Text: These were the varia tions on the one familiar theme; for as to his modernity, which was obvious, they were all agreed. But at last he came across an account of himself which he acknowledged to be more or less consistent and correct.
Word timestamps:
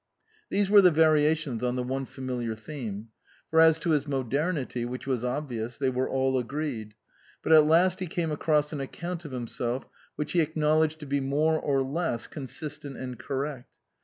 These 0.49 0.67
were 0.67 0.81
the 0.81 0.89
varia 0.89 1.35
tions 1.35 1.63
on 1.63 1.75
the 1.75 1.83
one 1.83 2.05
familiar 2.07 2.55
theme; 2.55 3.09
for 3.51 3.59
as 3.61 3.77
to 3.77 3.91
his 3.91 4.07
modernity, 4.07 4.83
which 4.83 5.05
was 5.05 5.23
obvious, 5.23 5.77
they 5.77 5.91
were 5.91 6.09
all 6.09 6.39
agreed. 6.39 6.95
But 7.43 7.51
at 7.51 7.67
last 7.67 7.99
he 7.99 8.07
came 8.07 8.31
across 8.31 8.73
an 8.73 8.81
account 8.81 9.25
of 9.25 9.31
himself 9.31 9.85
which 10.15 10.31
he 10.31 10.41
acknowledged 10.41 10.99
to 11.01 11.05
be 11.05 11.19
more 11.21 11.59
or 11.59 11.83
less 11.83 12.25
consistent 12.25 12.97
and 12.97 13.19
correct. 13.19 13.69